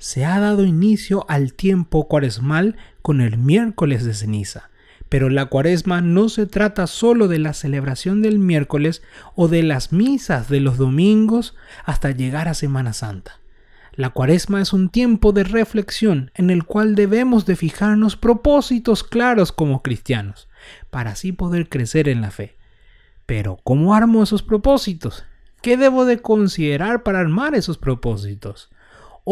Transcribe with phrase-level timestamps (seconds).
[0.00, 4.70] se ha dado inicio al tiempo cuaresmal con el miércoles de ceniza.
[5.10, 9.02] Pero la cuaresma no se trata solo de la celebración del miércoles
[9.34, 13.40] o de las misas de los domingos hasta llegar a Semana Santa.
[13.92, 19.52] La cuaresma es un tiempo de reflexión en el cual debemos de fijarnos propósitos claros
[19.52, 20.48] como cristianos,
[20.88, 22.56] para así poder crecer en la fe.
[23.26, 25.26] Pero, ¿cómo armo esos propósitos?
[25.60, 28.70] ¿Qué debo de considerar para armar esos propósitos?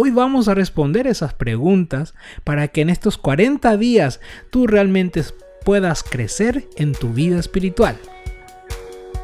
[0.01, 5.25] Hoy vamos a responder esas preguntas para que en estos 40 días tú realmente
[5.65, 7.99] puedas crecer en tu vida espiritual.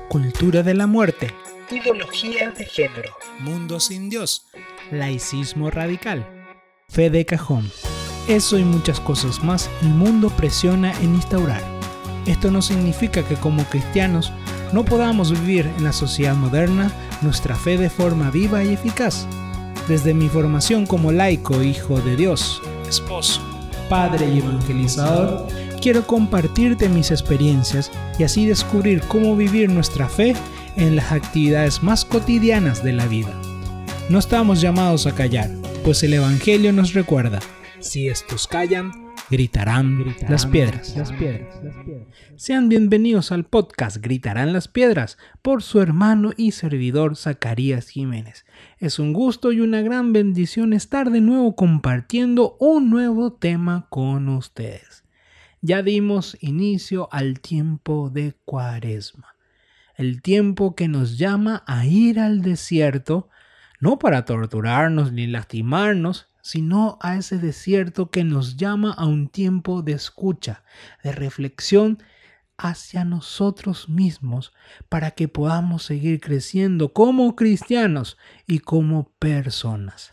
[0.08, 1.30] Cultura de la muerte.
[1.70, 3.12] Ideología de género.
[3.38, 4.48] Mundo sin Dios.
[4.90, 6.26] Laicismo radical.
[6.88, 7.70] Fe de cajón.
[8.26, 11.62] Eso y muchas cosas más el mundo presiona en instaurar.
[12.26, 14.32] Esto no significa que como cristianos
[14.72, 16.90] no podamos vivir en la sociedad moderna
[17.22, 19.28] nuestra fe de forma viva y eficaz.
[19.88, 23.42] Desde mi formación como laico, hijo de Dios, esposo,
[23.90, 25.46] padre y evangelizador,
[25.82, 30.34] quiero compartirte mis experiencias y así descubrir cómo vivir nuestra fe
[30.76, 33.38] en las actividades más cotidianas de la vida.
[34.08, 35.50] No estamos llamados a callar,
[35.84, 37.40] pues el Evangelio nos recuerda,
[37.78, 40.96] si estos callan, gritarán, las, piedras.
[40.96, 41.60] las, piedras.
[42.36, 48.44] Sean bienvenidos al podcast Gritarán las piedras por su hermano y servidor Zacarías Jiménez.
[48.78, 54.28] Es un gusto y una gran bendición estar de nuevo compartiendo un nuevo tema con
[54.28, 55.04] ustedes.
[55.62, 59.36] Ya dimos inicio al tiempo de Cuaresma,
[59.96, 63.30] el tiempo que nos llama a ir al desierto,
[63.80, 69.80] no para torturarnos ni lastimarnos, sino a ese desierto que nos llama a un tiempo
[69.80, 70.62] de escucha,
[71.02, 72.02] de reflexión
[72.58, 74.52] hacia nosotros mismos
[74.90, 80.12] para que podamos seguir creciendo como cristianos y como personas.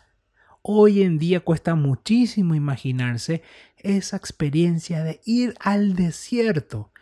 [0.62, 3.42] Hoy en día cuesta muchísimo imaginarse
[3.76, 6.92] esa experiencia de ir al desierto,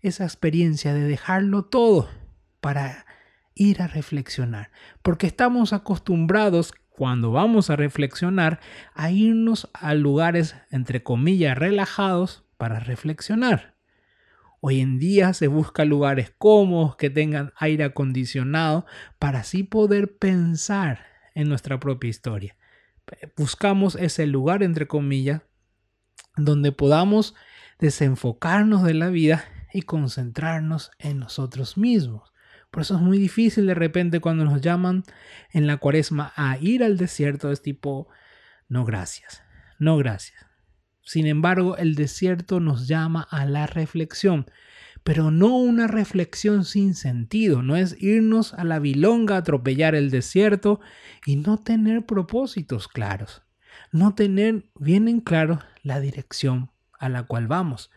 [0.00, 2.08] esa experiencia de dejarlo todo
[2.62, 3.04] para
[3.54, 4.70] ir a reflexionar,
[5.02, 8.58] porque estamos acostumbrados cuando vamos a reflexionar
[8.92, 13.76] a irnos a lugares, entre comillas, relajados para reflexionar.
[14.60, 18.84] Hoy en día se busca lugares cómodos que tengan aire acondicionado
[19.20, 22.56] para así poder pensar en nuestra propia historia.
[23.36, 25.42] Buscamos ese lugar, entre comillas,
[26.36, 27.36] donde podamos
[27.78, 32.32] desenfocarnos de la vida y concentrarnos en nosotros mismos.
[32.70, 35.04] Por eso es muy difícil de repente cuando nos llaman
[35.52, 38.08] en la cuaresma a ir al desierto, es tipo,
[38.68, 39.42] no gracias,
[39.78, 40.46] no gracias.
[41.02, 44.44] Sin embargo, el desierto nos llama a la reflexión,
[45.02, 50.80] pero no una reflexión sin sentido, no es irnos a la bilonga, atropellar el desierto
[51.24, 53.42] y no tener propósitos claros,
[53.90, 57.90] no tener bien en claro la dirección a la cual vamos.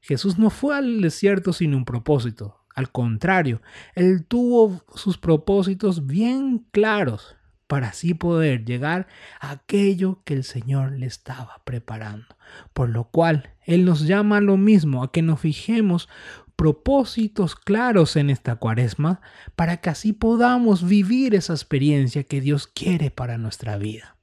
[0.00, 3.62] Jesús no fue al desierto sin un propósito, al contrario,
[3.94, 7.34] él tuvo sus propósitos bien claros
[7.66, 9.08] para así poder llegar
[9.40, 12.36] a aquello que el Señor le estaba preparando.
[12.74, 16.08] Por lo cual, Él nos llama a lo mismo, a que nos fijemos
[16.54, 19.22] propósitos claros en esta cuaresma
[19.56, 24.18] para que así podamos vivir esa experiencia que Dios quiere para nuestra vida.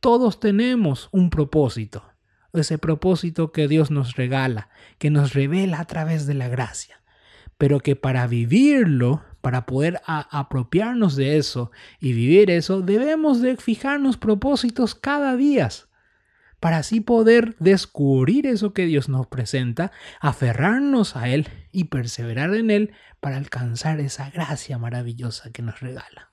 [0.00, 2.04] Todos tenemos un propósito,
[2.54, 7.01] ese propósito que Dios nos regala, que nos revela a través de la gracia
[7.62, 14.16] pero que para vivirlo, para poder apropiarnos de eso y vivir eso, debemos de fijarnos
[14.16, 15.68] propósitos cada día
[16.58, 22.72] para así poder descubrir eso que Dios nos presenta, aferrarnos a Él y perseverar en
[22.72, 26.32] Él para alcanzar esa gracia maravillosa que nos regala.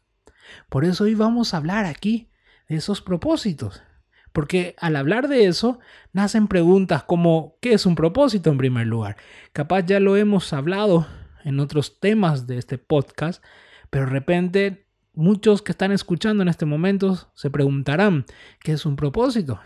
[0.68, 2.32] Por eso hoy vamos a hablar aquí
[2.68, 3.84] de esos propósitos,
[4.32, 5.78] porque al hablar de eso,
[6.12, 9.16] nacen preguntas como ¿qué es un propósito en primer lugar?
[9.54, 11.06] Capaz ya lo hemos hablado
[11.44, 13.44] en otros temas de este podcast,
[13.90, 18.26] pero de repente muchos que están escuchando en este momento se preguntarán
[18.62, 19.60] ¿qué es un propósito?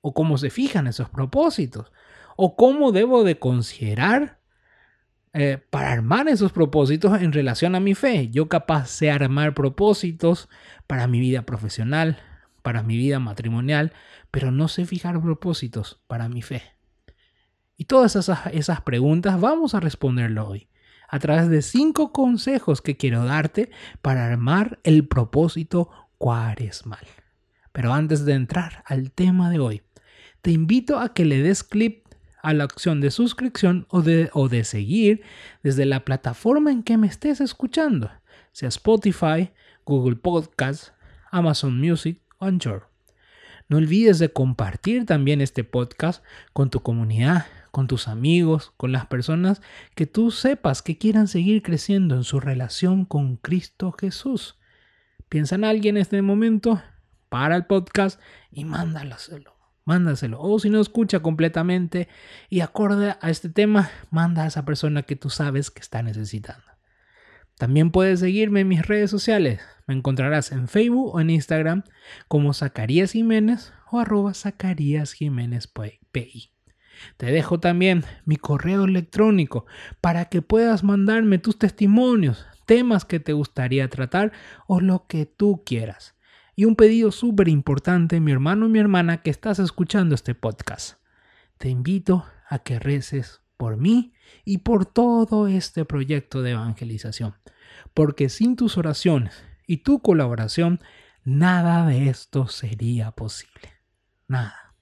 [0.00, 1.92] ¿O cómo se fijan esos propósitos?
[2.36, 4.40] ¿O cómo debo de considerar
[5.32, 8.28] eh, para armar esos propósitos en relación a mi fe?
[8.30, 10.48] Yo capaz de armar propósitos
[10.86, 12.18] para mi vida profesional,
[12.62, 13.92] para mi vida matrimonial,
[14.30, 16.62] pero no sé fijar propósitos para mi fe.
[17.76, 20.70] Y todas esas, esas preguntas vamos a responderlo hoy
[21.10, 23.70] a través de cinco consejos que quiero darte
[24.00, 27.04] para armar el propósito cuaresmal.
[27.72, 29.82] Pero antes de entrar al tema de hoy,
[30.40, 32.04] te invito a que le des clic
[32.42, 35.22] a la opción de suscripción o de, seguir
[35.62, 38.10] desde la plataforma en que me estés escuchando,
[38.52, 39.50] sea Spotify,
[39.84, 40.92] Google Podcasts,
[41.30, 42.88] Amazon Music o Anchor.
[43.68, 49.06] No olvides de compartir también este podcast con tu comunidad, con tus amigos, con las
[49.06, 49.62] personas
[49.94, 54.58] que tú sepas que quieran seguir creciendo en su relación con Cristo Jesús.
[55.28, 56.82] Piensa en alguien en este momento,
[57.30, 58.20] para el podcast
[58.50, 59.56] y mándaselo.
[59.86, 60.40] Mándaselo.
[60.40, 62.08] O si no escucha completamente
[62.50, 66.64] y acorde a este tema, manda a esa persona que tú sabes que está necesitando.
[67.56, 69.60] También puedes seguirme en mis redes sociales.
[69.86, 71.84] Me encontrarás en Facebook o en Instagram
[72.28, 74.32] como Zacarías Jiménez o arroba.
[77.16, 79.66] Te dejo también mi correo electrónico
[80.00, 84.32] para que puedas mandarme tus testimonios, temas que te gustaría tratar
[84.66, 86.14] o lo que tú quieras.
[86.56, 90.98] Y un pedido súper importante, mi hermano y mi hermana que estás escuchando este podcast.
[91.58, 94.14] Te invito a que reces por mí
[94.44, 97.34] y por todo este proyecto de evangelización.
[97.94, 100.80] Porque sin tus oraciones y tu colaboración,
[101.24, 103.72] nada de esto sería posible.
[104.28, 104.74] Nada.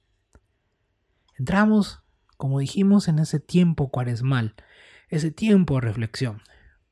[1.36, 2.02] Entramos
[2.38, 4.54] como dijimos en ese tiempo cuaresmal,
[5.10, 6.40] ese tiempo de reflexión.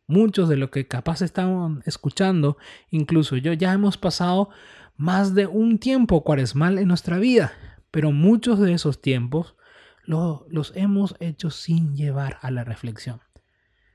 [0.07, 2.59] Muchos de lo que capaz estaban escuchando,
[2.91, 4.51] incluso yo, ya hemos pasado
[4.97, 7.53] más de un tiempo cuaresmal en nuestra vida,
[7.91, 9.57] pero muchos de esos tiempos
[10.05, 13.21] los hemos hecho sin llevar a la reflexión,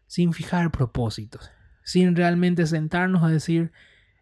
[0.07, 1.51] sin fijar propósitos,
[1.83, 3.71] sin realmente sentarnos a decir,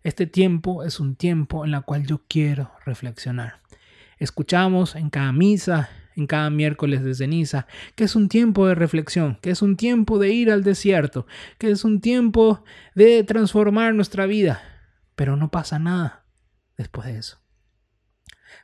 [0.04, 3.62] este tiempo es un tiempo en el cual yo quiero reflexionar.
[4.18, 9.38] Escuchamos en cada misa, en cada miércoles de ceniza, que es un tiempo de reflexión,
[9.42, 11.26] que es un tiempo de ir al desierto,
[11.58, 12.64] que es un tiempo
[12.94, 14.62] de transformar nuestra vida.
[15.16, 16.26] Pero no pasa nada
[16.78, 17.40] después de eso.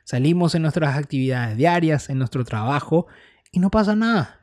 [0.04, 3.06] Salimos en nuestras actividades diarias, en nuestro trabajo,
[3.50, 4.40] y no pasa nada.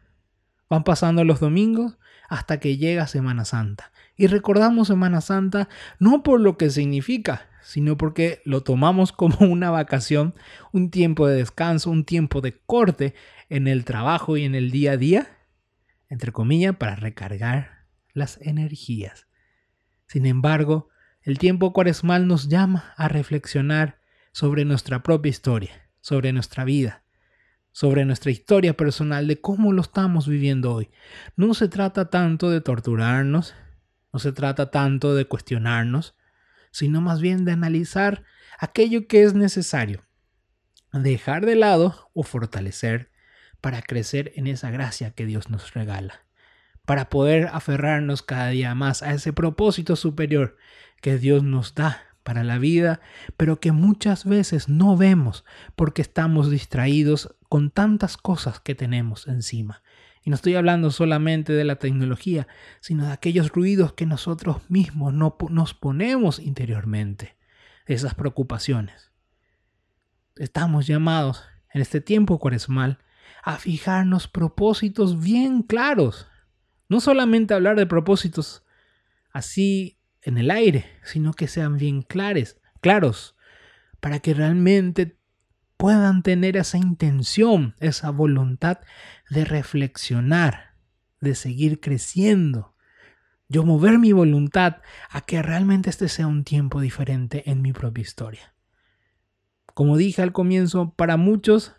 [0.70, 3.92] Van pasando los domingos hasta que llega Semana Santa.
[4.16, 5.70] Y recordamos Semana Santa
[6.00, 10.36] no por lo que significa, sino porque lo tomamos como una vacación,
[10.72, 13.16] un tiempo de descanso, un tiempo de corte
[13.50, 15.38] en el trabajo y en el día a día,
[16.10, 19.28] entre comillas, para recargar las energías.
[20.08, 20.90] Sin embargo,
[21.22, 24.00] el tiempo cuaresmal nos llama a reflexionar
[24.32, 27.04] sobre nuestra propia historia, sobre nuestra vida,
[27.72, 30.90] sobre nuestra historia personal, de cómo lo estamos viviendo hoy.
[31.36, 33.56] No se trata tanto de torturarnos,
[34.12, 36.16] no se trata tanto de cuestionarnos,
[36.74, 38.24] sino más bien de analizar
[38.60, 40.04] aquello que es necesario,
[40.92, 43.12] dejar de lado o fortalecer
[43.62, 46.26] para crecer en esa gracia que Dios nos regala,
[46.86, 50.58] para poder aferrarnos cada día más a ese propósito superior
[51.00, 53.02] que Dios nos da para la vida,
[53.38, 55.46] pero que muchas veces no vemos
[55.76, 59.84] porque estamos distraídos con tantas cosas que tenemos encima.
[60.24, 62.48] Y no estoy hablando solamente de la tecnología,
[62.80, 67.36] sino de aquellos ruidos que nosotros mismos no, nos ponemos interiormente,
[67.86, 69.12] esas preocupaciones.
[70.36, 71.44] Estamos llamados
[71.74, 73.00] en este tiempo cuaresmal
[73.44, 76.28] a fijarnos propósitos bien claros.
[76.88, 78.64] No solamente hablar de propósitos
[79.32, 83.36] así en el aire, sino que sean bien claros, claros,
[84.00, 85.18] para que realmente
[85.84, 88.78] puedan tener esa intención, esa voluntad
[89.30, 90.76] de reflexionar,
[91.20, 92.74] de seguir creciendo.
[93.50, 94.78] Yo mover mi voluntad
[95.10, 98.54] a que realmente este sea un tiempo diferente en mi propia historia.
[99.74, 101.76] Como dije al comienzo, para muchos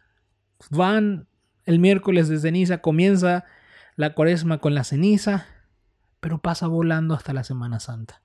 [0.68, 1.26] van
[1.64, 3.46] el miércoles de ceniza, comienza
[3.96, 5.46] la cuaresma con la ceniza,
[6.20, 8.20] pero pasa volando hasta la Semana Santa,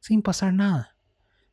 [0.00, 0.96] sin pasar nada,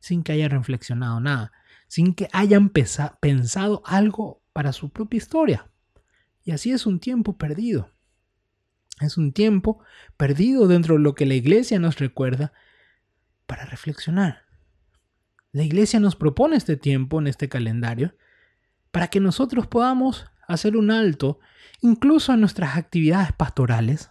[0.00, 1.52] sin que haya reflexionado nada
[1.88, 5.70] sin que hayan pensado algo para su propia historia.
[6.44, 7.90] Y así es un tiempo perdido.
[9.00, 9.80] Es un tiempo
[10.16, 12.52] perdido dentro de lo que la iglesia nos recuerda
[13.46, 14.42] para reflexionar.
[15.52, 18.14] La iglesia nos propone este tiempo en este calendario
[18.90, 21.38] para que nosotros podamos hacer un alto,
[21.80, 24.10] incluso en nuestras actividades pastorales,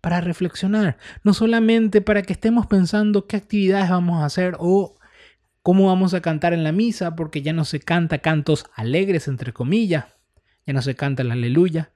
[0.00, 4.98] para reflexionar, no solamente para que estemos pensando qué actividades vamos a hacer o
[5.62, 9.52] cómo vamos a cantar en la misa, porque ya no se canta cantos alegres, entre
[9.52, 10.06] comillas,
[10.66, 11.92] ya no se canta el aleluya.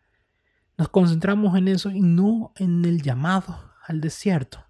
[0.79, 4.65] Nos concentramos en eso y no en el llamado al desierto,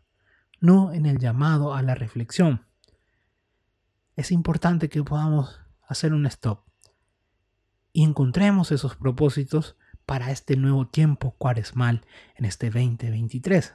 [0.61, 2.67] no en el llamado a la reflexión.
[4.15, 6.67] Es importante que podamos hacer un stop
[7.93, 9.77] y encontremos esos propósitos
[10.07, 13.75] para este nuevo tiempo cuaresmal en este 2023.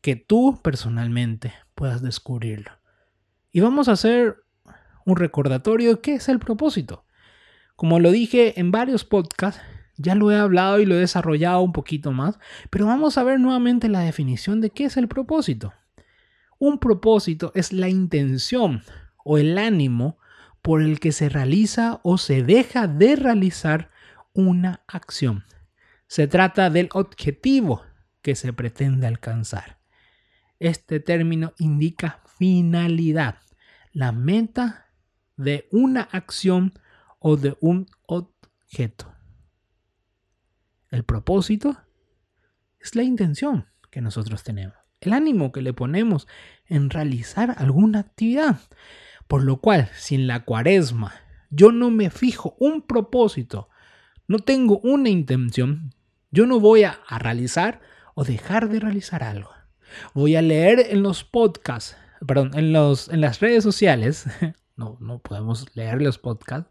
[0.00, 2.70] Que tú personalmente puedas descubrirlo.
[3.58, 4.44] Y vamos a hacer
[5.04, 7.04] un recordatorio de qué es el propósito.
[7.74, 9.60] Como lo dije en varios podcasts,
[9.96, 12.38] ya lo he hablado y lo he desarrollado un poquito más,
[12.70, 15.74] pero vamos a ver nuevamente la definición de qué es el propósito.
[16.60, 18.84] Un propósito es la intención
[19.24, 20.18] o el ánimo
[20.62, 23.90] por el que se realiza o se deja de realizar
[24.34, 25.42] una acción.
[26.06, 27.82] Se trata del objetivo
[28.22, 29.80] que se pretende alcanzar.
[30.60, 33.40] Este término indica finalidad,
[33.98, 34.92] la meta
[35.36, 36.72] de una acción
[37.18, 39.12] o de un objeto.
[40.88, 41.76] El propósito
[42.78, 46.28] es la intención que nosotros tenemos, el ánimo que le ponemos
[46.66, 48.60] en realizar alguna actividad.
[49.26, 51.12] Por lo cual, si en la cuaresma
[51.50, 53.68] yo no me fijo un propósito,
[54.28, 55.92] no tengo una intención,
[56.30, 57.80] yo no voy a, realizar
[58.14, 59.50] o dejar de realizar algo.
[60.14, 64.26] Voy a leer en los podcasts, perdón, en, los, en las redes sociales,
[64.76, 66.70] no, no podemos leer los podcasts,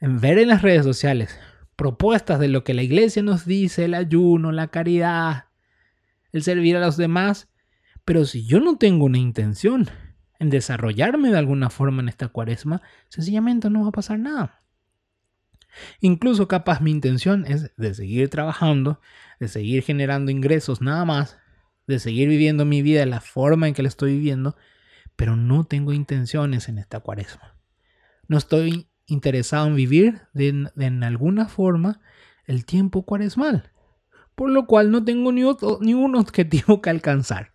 [0.00, 1.38] en ver en las redes sociales
[1.78, 5.44] propuestas de lo que la iglesia nos dice, el ayuno, la caridad,
[6.32, 7.48] el servir a los demás,
[8.04, 9.88] pero si yo no tengo una intención
[10.40, 14.64] en desarrollarme de alguna forma en esta cuaresma, sencillamente no va a pasar nada.
[16.00, 19.00] Incluso capaz mi intención es de seguir trabajando,
[19.38, 21.38] de seguir generando ingresos nada más,
[21.88, 24.56] de seguir viviendo mi vida de la forma en que la estoy viviendo,
[25.16, 27.56] pero no tengo intenciones en esta cuaresma.
[28.28, 32.00] No estoy interesado en vivir de, en alguna forma
[32.44, 33.72] el tiempo cuaresmal,
[34.34, 35.42] por lo cual no tengo ni
[35.80, 37.54] ningún objetivo que alcanzar.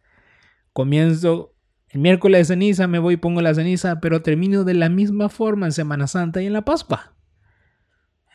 [0.74, 1.56] Comienzo
[1.90, 5.30] el miércoles de ceniza, me voy y pongo la ceniza, pero termino de la misma
[5.30, 7.14] forma en Semana Santa y en la Pascua.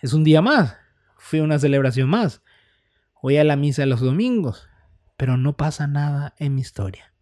[0.01, 0.77] Es un día más,
[1.17, 2.41] fue una celebración más.
[3.21, 4.69] Voy a la misa los domingos,
[5.19, 7.13] pero no pasa nada en mi historia.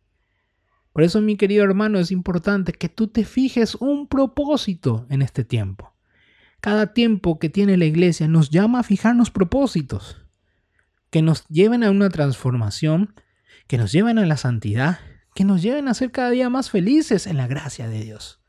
[0.92, 5.44] Por eso, mi querido hermano, es importante que tú te fijes un propósito en este
[5.44, 5.94] tiempo.
[6.60, 10.22] Cada tiempo que tiene la iglesia nos llama a fijarnos propósitos
[11.10, 13.14] que nos lleven a una transformación,
[13.66, 14.98] que nos lleven a la santidad,
[15.34, 18.40] que nos lleven a ser cada día más felices en la gracia de Dios.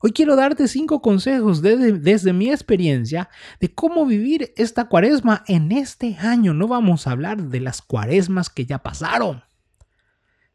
[0.00, 3.28] Hoy quiero darte cinco consejos desde, desde, mi experiencia
[3.60, 6.54] de cómo vivir esta cuaresma en este año.
[6.54, 9.42] No vamos a hablar de las cuaresmas que ya pasaron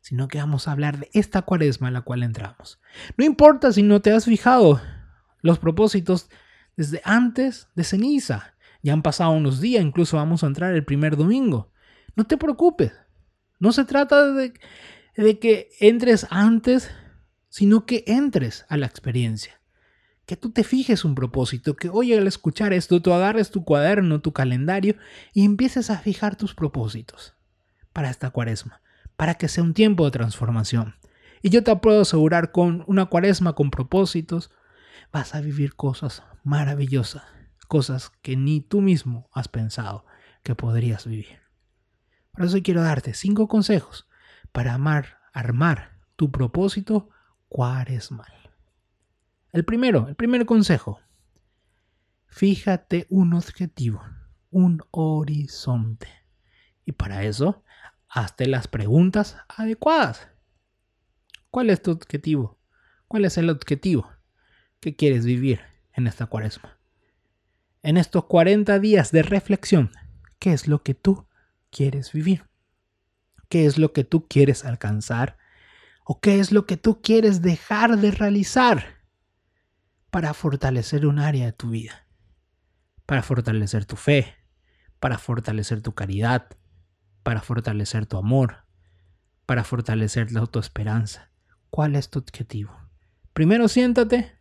[0.03, 2.81] sino que vamos a hablar de esta cuaresma en la cual entramos.
[3.15, 4.81] No importa si no te has fijado
[5.41, 6.29] los propósitos
[6.75, 8.53] desde antes de ceniza.
[8.81, 11.71] Ya han pasado unos días, incluso vamos a entrar el primer domingo.
[12.17, 12.91] No te preocupes.
[13.59, 14.53] No se trata de,
[15.15, 16.91] de que entres antes,
[17.53, 19.61] sino que entres a la experiencia.
[20.25, 24.21] Que tú te fijes un propósito, que hoy al escuchar esto tú agarres tu cuaderno,
[24.21, 24.95] tu calendario
[25.35, 27.35] y empieces a fijar tus propósitos
[27.93, 28.81] para esta cuaresma
[29.15, 30.95] para que sea un tiempo de transformación.
[31.43, 34.49] Y yo te puedo asegurar con una cuaresma con propósitos,
[35.11, 37.21] vas a vivir cosas maravillosas,
[37.67, 40.07] cosas que ni tú mismo has pensado
[40.41, 41.39] que podrías vivir.
[42.31, 44.07] Por eso quiero darte cinco consejos
[44.51, 47.09] para amar, armar tu propósito
[47.53, 48.33] cuaresmal.
[49.51, 50.99] El primero, el primer consejo,
[52.25, 54.01] fíjate un objetivo,
[54.49, 56.07] un horizonte.
[56.83, 57.63] Y para eso
[58.09, 60.27] hazte las preguntas adecuadas.
[61.51, 62.59] ¿Cuál es tu objetivo?
[63.07, 64.09] ¿Cuál es el objetivo
[64.79, 65.61] que quieres vivir
[65.93, 66.79] en esta cuaresma?
[67.83, 69.91] En estos 40 días de reflexión,
[70.39, 71.27] ¿qué es lo que tú
[71.69, 72.49] quieres vivir?
[73.47, 75.37] ¿Qué es lo que tú quieres alcanzar?
[76.03, 79.01] ¿O qué es lo que tú quieres dejar de realizar
[80.09, 82.07] para fortalecer un área de tu vida?
[83.05, 84.35] Para fortalecer tu fe,
[84.99, 86.47] para fortalecer tu caridad,
[87.23, 88.65] para fortalecer tu amor,
[89.45, 91.31] para fortalecer la autoesperanza.
[91.69, 92.77] ¿Cuál es tu objetivo?
[93.33, 94.31] Primero siéntate,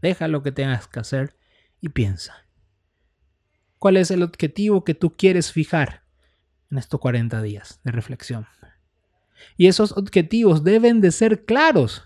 [0.00, 1.36] deja lo que tengas que hacer
[1.80, 2.46] y piensa.
[3.78, 6.04] ¿Cuál es el objetivo que tú quieres fijar
[6.70, 8.46] en estos 40 días de reflexión?
[9.56, 12.04] Y esos objetivos deben de ser claros.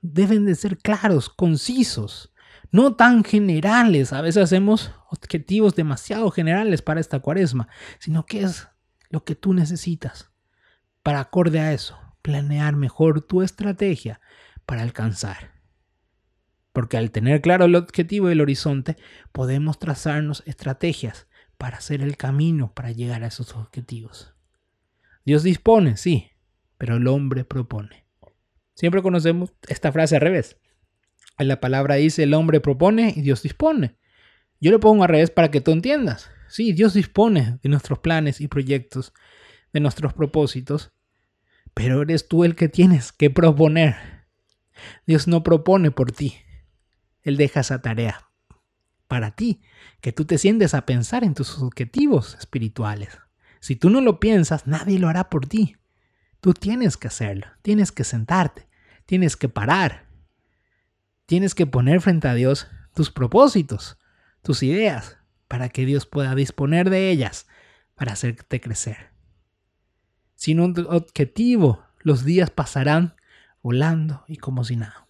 [0.00, 2.32] Deben de ser claros, concisos,
[2.70, 4.12] no tan generales.
[4.12, 7.68] A veces hacemos objetivos demasiado generales para esta cuaresma,
[7.98, 8.68] sino que es
[9.10, 10.32] lo que tú necesitas
[11.02, 14.20] para acorde a eso, planear mejor tu estrategia
[14.66, 15.52] para alcanzar.
[16.72, 18.96] Porque al tener claro el objetivo y el horizonte,
[19.32, 21.26] podemos trazarnos estrategias
[21.58, 24.34] para hacer el camino para llegar a esos objetivos.
[25.24, 26.30] Dios dispone, sí,
[26.78, 28.06] pero el hombre propone.
[28.74, 30.56] Siempre conocemos esta frase al revés.
[31.38, 33.96] La palabra dice el hombre propone y Dios dispone.
[34.60, 36.30] Yo lo pongo al revés para que tú entiendas.
[36.48, 39.12] Sí, Dios dispone de nuestros planes y proyectos,
[39.72, 40.92] de nuestros propósitos,
[41.74, 43.96] pero eres tú el que tienes que proponer.
[45.06, 46.34] Dios no propone por ti.
[47.22, 48.28] Él deja esa tarea
[49.08, 49.60] para ti,
[50.00, 53.21] que tú te sientes a pensar en tus objetivos espirituales.
[53.62, 55.76] Si tú no lo piensas, nadie lo hará por ti.
[56.42, 58.68] Tú tienes que hacerlo, tienes que sentarte,
[59.06, 60.12] tienes que parar
[61.32, 63.96] Tienes que poner frente a Dios tus propósitos,
[64.42, 65.16] tus ideas,
[65.48, 67.46] para que Dios pueda disponer de ellas
[67.94, 69.12] para hacerte crecer.
[70.34, 73.14] Sin un objetivo, los días pasarán
[73.62, 75.06] volando y como si nada.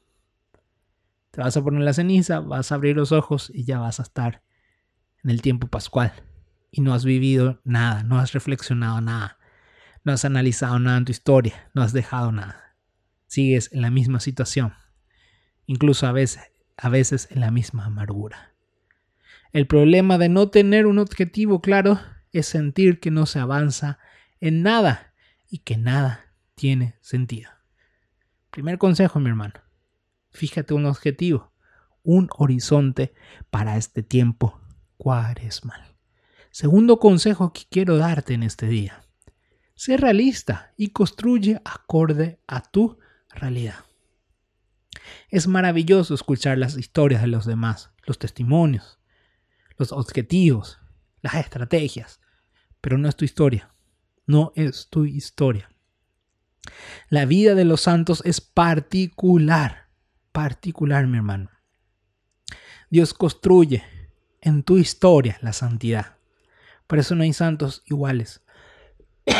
[1.32, 4.04] Te vas a poner la ceniza, vas a abrir los ojos y ya vas a
[4.04, 4.44] estar
[5.25, 6.12] en el tiempo pascual.
[6.73, 9.38] Y no has vivido nada, no has reflexionado nada,
[10.05, 12.75] no has analizado nada en tu historia, no has dejado nada.
[13.26, 14.73] Sigues en la misma situación,
[15.67, 18.55] incluso a veces, a veces en la misma amargura.
[19.52, 22.00] El problema de no tener un objetivo claro
[22.33, 23.99] es sentir que no se avanza
[24.41, 25.12] en nada
[25.50, 27.50] y que nada tiene sentido.
[28.50, 29.55] Primer consejo, mi hermano.
[30.31, 31.52] Fíjate un objetivo,
[32.02, 33.14] un horizonte
[33.50, 34.59] para este tiempo
[34.97, 35.91] cuaresmal.
[36.52, 39.04] Segundo consejo que quiero darte en este día.
[39.75, 42.99] Sé realista y construye acorde a tu
[43.30, 43.85] realidad.
[45.28, 49.00] Es maravilloso escuchar las historias de los demás, los testimonios,
[49.76, 50.78] los objetivos,
[51.23, 52.21] las estrategias,
[52.80, 53.75] pero no es tu historia,
[54.26, 55.68] no es tu historia.
[57.09, 59.82] La vida de los santos es particular
[60.32, 61.50] particular, mi hermano.
[62.90, 63.85] Dios construye
[64.40, 66.16] en tu historia la santidad.
[66.92, 68.42] Por eso no hay santos iguales.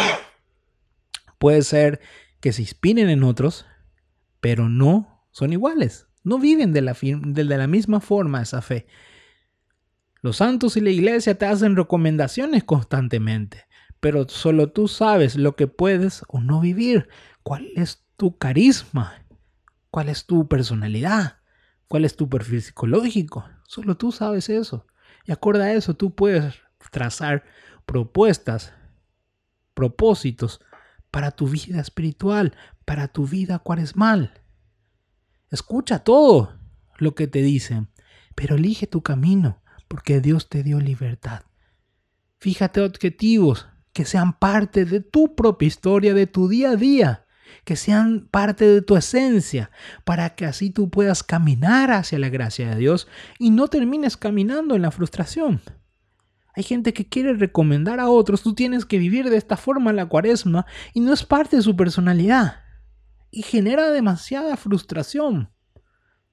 [1.39, 2.01] Puede ser
[2.41, 3.67] que se inspiren en otros,
[4.41, 6.07] pero no son iguales.
[6.25, 8.87] No viven de la, de la misma forma esa fe.
[10.23, 13.67] Los santos y la iglesia te hacen recomendaciones constantemente,
[14.01, 17.11] pero solo tú sabes lo que puedes o no vivir,
[17.43, 19.27] cuál es tu carisma,
[19.91, 21.41] cuál es tu personalidad,
[21.87, 23.47] cuál es tu perfil psicológico.
[23.67, 24.87] Solo tú sabes eso.
[25.27, 27.43] Y acorde a eso, tú puedes trazar
[27.85, 28.73] propuestas,
[29.75, 30.61] propósitos
[31.11, 34.35] para tu vida espiritual, para tu vida cuaresmal.
[35.51, 36.57] Escucha todo
[36.99, 37.89] lo que te dicen,
[38.37, 41.43] pero elige tu camino, porque Dios te dio libertad.
[42.39, 47.27] Fíjate objetivos que sean parte de tu propia historia, de tu día a día
[47.65, 49.71] que sean parte de tu esencia,
[50.05, 54.75] para que así tú puedas caminar hacia la gracia de Dios y no termines caminando
[54.75, 55.61] en la frustración.
[56.55, 60.07] Hay gente que quiere recomendar a otros, tú tienes que vivir de esta forma la
[60.07, 62.63] cuaresma y no es parte de su personalidad.
[63.31, 65.51] Y genera demasiada frustración.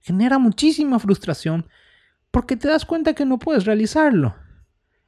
[0.01, 1.67] Genera muchísima frustración
[2.31, 4.35] porque te das cuenta que no puedes realizarlo.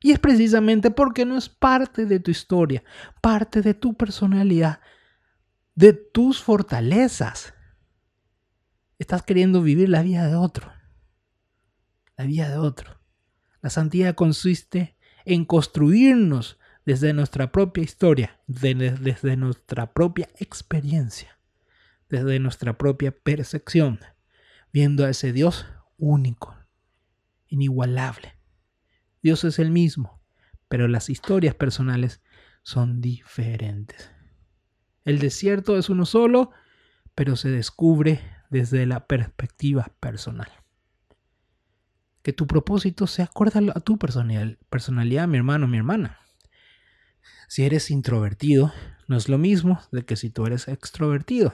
[0.02, 2.84] Y es precisamente porque no es parte de tu historia,
[3.22, 4.80] parte de tu personalidad,
[5.76, 7.54] de tus fortalezas.
[8.98, 10.72] Estás queriendo vivir la vida de otro.
[12.18, 13.00] La vida de otro.
[13.62, 21.38] La santidad consiste en construirnos desde nuestra propia historia, desde nuestra propia experiencia,
[22.10, 24.00] desde nuestra propia percepción,
[24.74, 25.66] viendo a ese Dios
[25.98, 26.58] único,
[27.48, 28.36] inigualable.
[29.22, 30.22] Dios es el mismo,
[30.68, 32.22] pero las historias personales
[32.64, 34.12] son diferentes.
[35.04, 36.52] El desierto es uno solo,
[37.16, 40.50] pero se descubre desde la perspectiva personal.
[42.24, 46.20] Que tu propósito se acorde a tu personalidad, mi hermano, mi hermana.
[47.48, 48.72] Si eres introvertido,
[49.08, 51.54] no es lo mismo de que si tú eres extrovertido.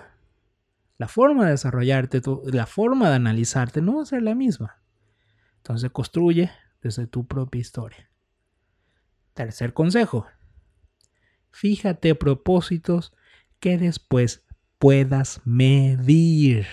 [0.97, 4.81] La forma de desarrollarte, la forma de analizarte no va a ser la misma.
[5.57, 6.51] Entonces construye
[6.81, 8.09] desde tu propia historia.
[9.33, 10.27] Tercer consejo.
[11.51, 13.13] Fíjate propósitos
[13.59, 14.43] que después
[14.79, 16.67] puedas medir.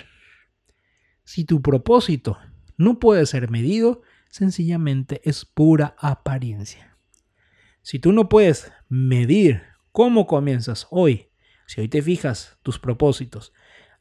[1.25, 2.39] Si tu propósito
[2.77, 6.97] no puede ser medido, sencillamente es pura apariencia.
[7.83, 11.29] Si tú no puedes medir cómo comienzas hoy,
[11.67, 13.53] si hoy te fijas tus propósitos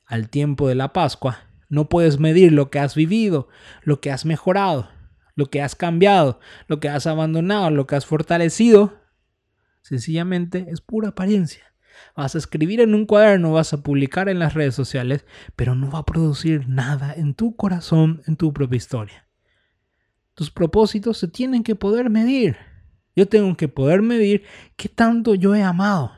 [0.06, 3.48] al tiempo de la Pascua, no puedes medir lo que has vivido,
[3.84, 4.90] lo que has mejorado,
[5.36, 9.02] lo que has cambiado, lo que has abandonado, lo que has fortalecido,
[9.82, 11.73] sencillamente es pura apariencia.
[12.16, 15.26] Vas a escribir en un cuaderno, vas a publicar en las redes sociales,
[15.56, 19.28] pero no va a producir nada en tu corazón, en tu propia historia.
[20.34, 22.58] Tus propósitos se tienen que poder medir.
[23.16, 24.44] Yo tengo que poder medir
[24.76, 26.12] qué tanto yo he amado.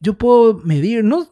[0.00, 1.26] Yo puedo medir, no,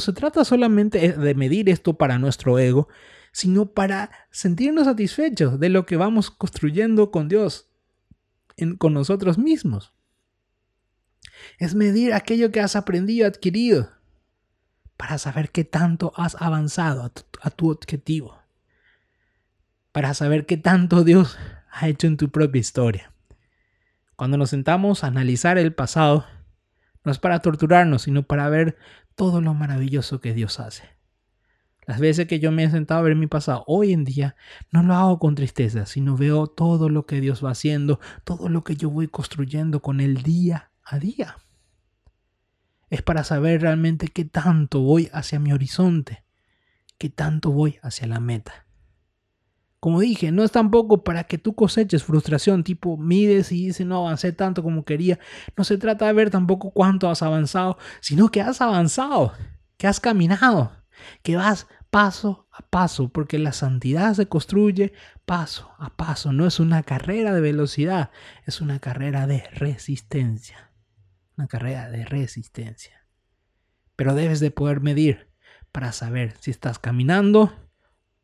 [0.00, 2.88] se trata solamente de medir esto para nuestro ego,
[3.32, 7.70] sino para sentirnos satisfechos de lo que vamos construyendo con Dios,
[8.78, 9.94] con nosotros mismos
[11.58, 13.90] es medir aquello que has aprendido, adquirido,
[14.96, 18.38] para saber qué tanto has avanzado a tu, objetivo,
[19.92, 21.38] para saber qué tanto Dios
[21.70, 23.12] ha hecho en tu propia historia.
[24.14, 26.26] Cuando nos sentamos a analizar el pasado,
[27.02, 28.76] no es para torturarnos, sino para ver
[29.14, 30.84] todo lo maravilloso que Dios hace.
[31.86, 34.36] Las veces que yo me he sentado a ver mi pasado, hoy en día
[34.70, 38.64] no lo hago con tristeza, sino veo todo lo que Dios va haciendo, todo lo
[38.64, 41.36] que yo voy construyendo con el día a día.
[42.90, 46.24] Es para saber realmente qué tanto voy hacia mi horizonte,
[46.98, 48.66] qué tanto voy hacia la meta.
[49.78, 53.96] Como dije, no es tampoco para que tú coseches frustración, tipo mides y dices no
[53.96, 55.18] avancé tanto como quería.
[55.56, 59.32] No se trata de ver tampoco cuánto has avanzado, sino que has avanzado,
[59.78, 60.72] que has caminado,
[61.22, 64.92] que vas paso a paso, porque la santidad se construye
[65.24, 66.32] paso a paso.
[66.32, 68.10] No es una carrera de velocidad,
[68.46, 70.69] es una carrera de resistencia.
[71.40, 73.06] Una carrera de resistencia.
[73.96, 75.30] Pero debes de poder medir
[75.72, 77.50] para saber si estás caminando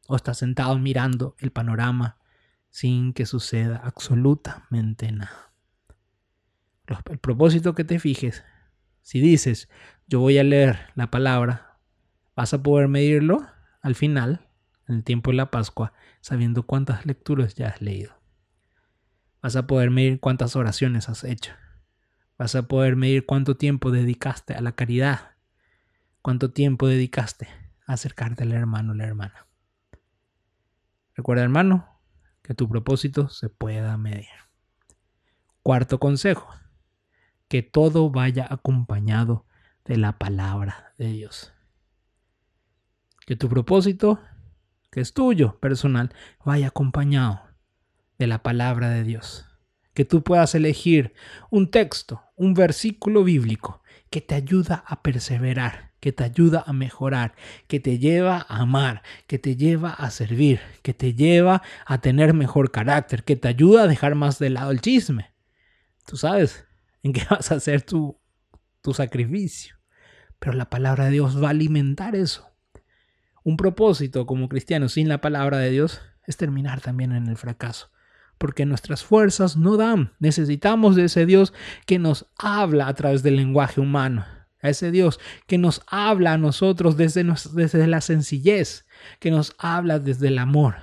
[0.07, 2.19] o estás sentado mirando el panorama
[2.69, 5.55] sin que suceda absolutamente nada.
[7.09, 8.45] El propósito que te fijes,
[9.01, 9.71] si dices,
[10.07, 11.79] yo voy a leer la palabra,
[12.35, 13.47] vas a poder medirlo
[13.81, 14.47] al final,
[14.89, 18.13] en el tiempo de la Pascua, sabiendo cuántas lecturas ya has leído.
[19.41, 21.55] Vas a poder medir cuántas oraciones has hecho.
[22.39, 25.37] Vas a poder medir cuánto tiempo dedicaste a la caridad.
[26.23, 27.49] Cuánto tiempo dedicaste
[27.87, 29.47] a acercarte al hermano o la hermana.
[31.15, 32.01] Recuerda, hermano,
[32.43, 34.29] que tu propósito se pueda medir.
[35.63, 36.49] Cuarto consejo,
[37.49, 39.47] que todo vaya acompañado
[39.85, 41.53] de la palabra de Dios
[43.27, 44.21] que tu propósito,
[44.91, 47.43] que es tuyo, personal, vaya acompañado
[48.19, 49.46] de la palabra de Dios.
[49.97, 51.15] Que tú puedas elegir
[51.51, 57.35] un texto, un versículo bíblico que te ayuda a perseverar, que te ayuda a mejorar,
[57.67, 62.35] que te lleva a amar, que te lleva a servir, que te lleva a tener
[62.35, 65.33] mejor carácter, que te ayuda a dejar más de lado el chisme.
[66.07, 66.67] Tú sabes
[67.03, 68.21] en qué vas a hacer tu,
[68.83, 69.77] tu sacrificio.
[70.39, 72.51] Pero la palabra de Dios va a alimentar eso.
[73.45, 77.91] Un propósito como cristiano sin la palabra de Dios es terminar también en el fracaso,
[78.39, 80.13] porque nuestras fuerzas no dan.
[80.19, 81.53] Necesitamos de ese Dios
[81.87, 84.25] que nos habla a través del lenguaje humano,
[84.63, 88.87] a ese Dios que nos habla a nosotros desde, desde la sencillez,
[89.21, 90.77] que nos habla desde el amor.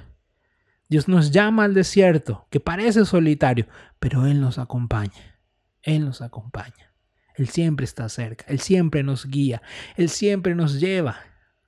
[0.90, 3.68] Dios nos llama al desierto, que parece solitario,
[4.00, 5.40] pero Él nos acompaña.
[5.82, 6.94] Él nos acompaña.
[7.36, 9.62] Él siempre está cerca, Él siempre nos guía,
[9.96, 11.18] Él siempre nos lleva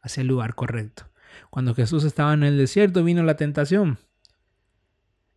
[0.02, 1.10] hacia el lugar correcto.
[1.50, 3.98] Cuando Jesús estaba en el desierto vino la tentación.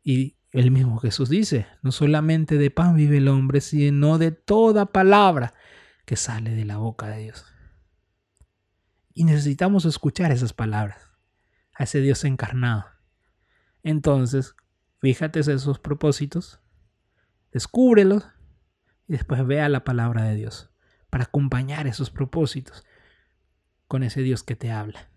[0.03, 4.87] Y el mismo Jesús dice, no solamente de pan vive el hombre, sino de toda
[4.87, 5.55] palabra
[6.05, 7.45] que sale de la boca de Dios.
[9.13, 11.11] Y necesitamos escuchar esas palabras,
[11.75, 12.87] a ese Dios encarnado.
[13.83, 14.55] Entonces,
[15.01, 16.61] fíjate esos propósitos,
[17.53, 18.27] descúbrelos
[19.07, 20.71] y después vea la palabra de Dios
[21.11, 22.85] para acompañar esos propósitos
[23.87, 25.11] con ese Dios que te habla.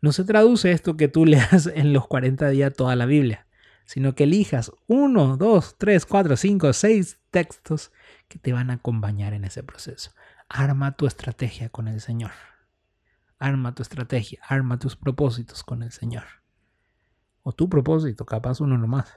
[0.00, 3.46] No se traduce esto que tú leas en los 40 días toda la Biblia,
[3.84, 7.92] sino que elijas uno, dos, tres, cuatro, cinco, seis textos
[8.28, 10.12] que te van a acompañar en ese proceso.
[10.48, 12.32] Arma tu estrategia con el Señor.
[13.38, 16.24] Arma tu estrategia, arma tus propósitos con el Señor.
[17.42, 19.12] O tu propósito, capaz uno nomás,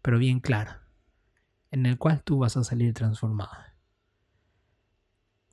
[0.00, 0.72] pero bien claro,
[1.70, 3.52] en el cual tú vas a salir transformado.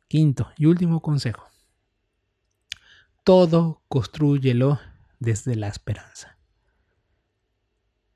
[0.08, 1.54] Quinto y último consejo
[3.24, 4.80] todo construyelo
[5.20, 6.33] desde la esperanza.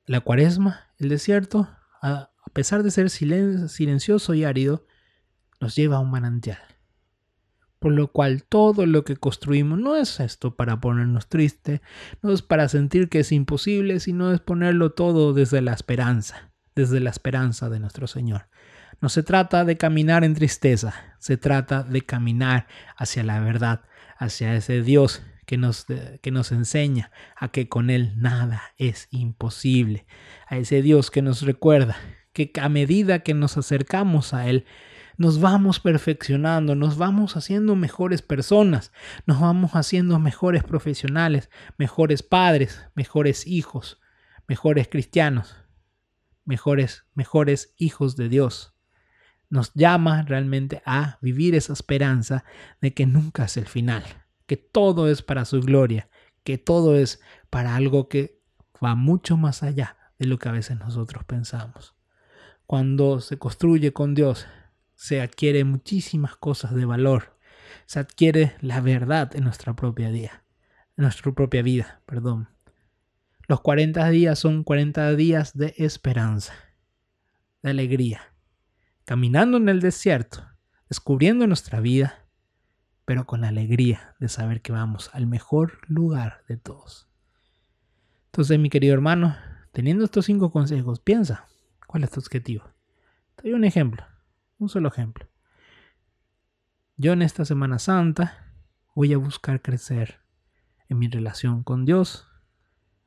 [0.08, 1.68] La cuaresma, el desierto,
[2.02, 4.88] a pesar de ser silencioso y árido,
[5.60, 6.60] nos lleva a un manantial.
[7.80, 11.82] Por lo cual todo lo que construimos no es esto para ponernos triste,
[12.22, 17.02] no es para sentir que es imposible, sino es ponerlo todo desde la esperanza, desde
[17.02, 18.48] la esperanza de nuestro Señor.
[19.02, 23.82] No se trata de caminar en tristeza, se trata de caminar hacia la verdad,
[24.18, 25.86] hacia ese Dios que nos,
[26.22, 30.06] que nos enseña a que con Él nada es imposible,
[30.48, 31.98] a ese Dios que nos recuerda
[32.34, 34.66] que a medida que nos acercamos a Él,
[35.18, 38.92] nos vamos perfeccionando, nos vamos haciendo mejores personas,
[39.26, 44.00] nos vamos haciendo mejores profesionales, mejores padres, mejores hijos,
[44.48, 45.56] mejores cristianos,
[46.46, 48.76] mejores, mejores hijos de Dios.
[49.50, 52.44] Nos llama realmente a vivir esa esperanza
[52.82, 54.04] de que nunca es el final,
[54.48, 56.10] que todo es para su gloria,
[56.44, 58.42] que todo es para algo que
[58.84, 61.96] va mucho más allá de lo que a veces nosotros pensamos.
[62.66, 64.48] Cuando se construye con Dios,
[64.96, 67.38] se adquiere muchísimas cosas de valor,
[67.86, 70.44] se adquiere la verdad en nuestra propia vida,
[70.96, 72.50] nuestra propia vida, perdón.
[73.48, 76.54] Los 40 días son 40 días de esperanza,
[77.62, 78.34] de alegría
[79.08, 80.46] caminando en el desierto,
[80.90, 82.27] descubriendo nuestra vida
[83.08, 87.08] pero con la alegría de saber que vamos al mejor lugar de todos.
[88.26, 89.38] Entonces, mi querido hermano,
[89.72, 91.48] teniendo estos cinco consejos, piensa,
[91.88, 92.66] ¿cuál es tu objetivo?
[93.38, 94.04] Te doy un ejemplo,
[94.60, 95.26] un solo ejemplo.
[96.98, 98.46] Yo en esta Semana Santa
[98.94, 100.20] voy a buscar crecer
[100.90, 102.28] en mi relación con Dios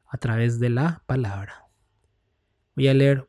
[0.08, 1.66] a través de la palabra.
[2.74, 3.28] Voy a leer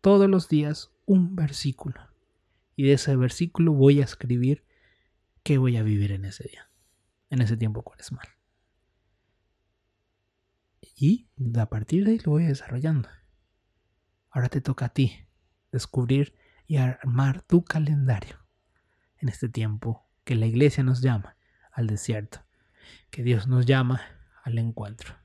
[0.00, 2.00] todos los días un versículo
[2.74, 4.64] y de ese versículo voy a escribir
[5.42, 6.70] qué voy a vivir en ese día,
[7.30, 8.28] en ese tiempo mal.
[10.96, 11.28] Y
[11.58, 13.08] a partir de ahí lo voy desarrollando.
[14.30, 15.26] Ahora te toca a ti
[15.72, 16.34] descubrir
[16.66, 18.38] y armar tu calendario
[19.16, 21.36] en este tiempo que la iglesia nos llama
[21.72, 22.44] al desierto,
[23.10, 24.00] que Dios nos llama
[24.44, 25.16] al encuentro.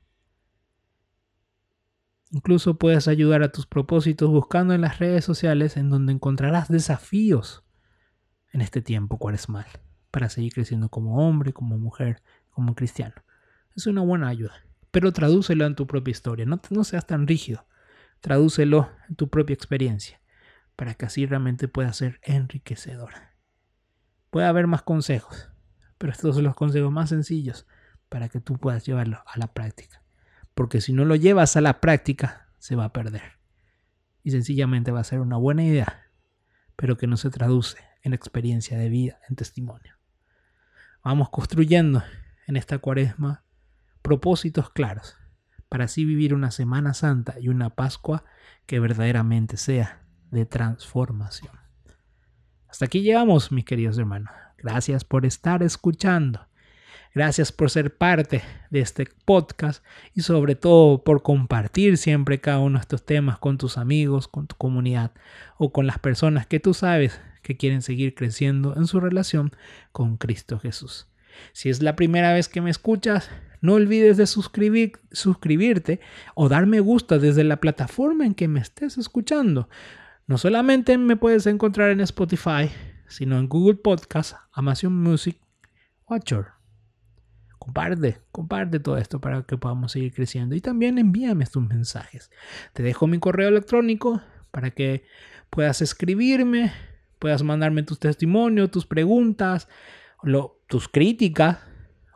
[2.32, 7.64] Incluso puedes ayudar a tus propósitos buscando en las redes sociales en donde encontrarás desafíos
[8.52, 9.68] en este tiempo cuaresmal
[10.18, 13.14] para seguir creciendo como hombre, como mujer, como cristiano.
[13.76, 17.68] Es una buena ayuda, pero tradúcelo en tu propia historia, no, seas tan rígido,
[18.20, 20.20] tradúcelo en tu propia experiencia
[20.76, 23.36] para que así realmente pueda ser enriquecedora.
[24.32, 25.52] Puede haber más consejos,
[26.00, 27.68] pero estos son los consejos más sencillos
[28.10, 30.02] para que tú puedas llevarlo a la práctica.
[30.56, 33.34] Porque si no lo llevas a la práctica, se va a perder.
[34.24, 36.10] Y sencillamente va a ser una buena idea,
[36.76, 39.97] pero que no se traduce en experiencia de vida, en testimonio.
[41.04, 42.04] Vamos construyendo
[42.48, 43.44] en esta cuaresma
[44.02, 45.18] propósitos claros
[45.70, 48.24] para así vivir una Semana Santa y una Pascua
[48.66, 51.52] que verdaderamente sea de transformación.
[52.68, 54.32] Hasta aquí llegamos, mis queridos hermanos.
[54.58, 56.48] Gracias por estar escuchando.
[57.14, 59.84] Gracias por ser parte de este podcast
[60.14, 64.48] y sobre todo por compartir siempre cada uno de estos temas con tus amigos, con
[64.48, 65.12] tu comunidad
[65.58, 69.52] o con las personas que tú sabes que quieren seguir creciendo en su relación
[69.92, 71.08] con Cristo Jesús.
[71.54, 73.30] Si es la primera vez que me escuchas,
[73.62, 76.00] no olvides de suscribir, suscribirte
[76.36, 79.70] o dar me gusta desde la plataforma en que me estés escuchando.
[80.28, 82.70] No solamente me puedes encontrar en Spotify,
[83.08, 85.38] sino en Google Podcast, Amazon Music
[86.06, 86.58] o Anchor.
[87.58, 92.32] Comparte, comparte todo esto para que podamos seguir creciendo y también envíame tus mensajes.
[92.74, 94.22] Te dejo mi correo electrónico
[94.52, 95.06] para que
[95.50, 96.72] puedas escribirme,
[97.20, 99.68] puedas mandarme tus testimonios, tus preguntas,
[100.68, 101.58] tus críticas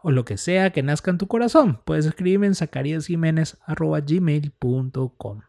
[0.03, 1.81] o lo que sea que nazca en tu corazón.
[1.85, 5.41] Puedes escribirme en zacariasjiménez.gmail.com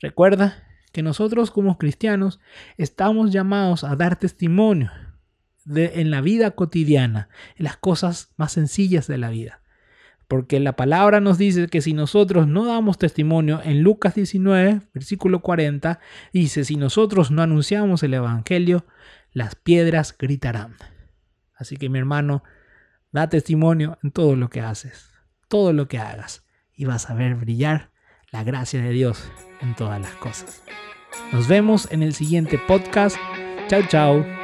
[0.00, 2.40] Recuerda que nosotros como cristianos
[2.76, 4.90] estamos llamados a dar testimonio
[5.64, 9.60] de, en la vida cotidiana, en las cosas más sencillas de la vida.
[10.34, 15.42] Porque la palabra nos dice que si nosotros no damos testimonio, en Lucas 19, versículo
[15.42, 16.00] 40,
[16.32, 18.84] dice, si nosotros no anunciamos el Evangelio,
[19.30, 20.74] las piedras gritarán.
[21.54, 22.42] Así que mi hermano,
[23.12, 25.08] da testimonio en todo lo que haces,
[25.46, 26.44] todo lo que hagas,
[26.74, 27.92] y vas a ver brillar
[28.32, 30.64] la gracia de Dios en todas las cosas.
[31.32, 33.16] Nos vemos en el siguiente podcast.
[33.68, 34.43] Chao, chao.